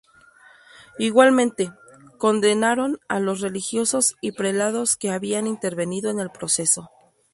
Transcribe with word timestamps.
Igualmente, 0.97 1.71
condenaron 2.17 2.97
a 3.07 3.19
los 3.19 3.39
religiosos 3.39 4.15
y 4.19 4.31
prelados 4.31 4.95
que 4.95 5.11
habían 5.11 5.45
intervenido 5.45 6.09
en 6.09 6.19
el 6.19 6.31
proceso. 6.31 6.89